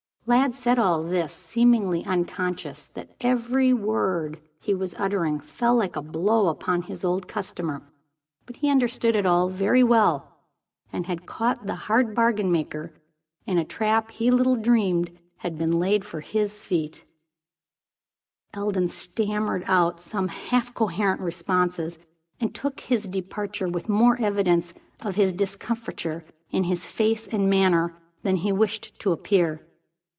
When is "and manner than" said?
27.27-28.37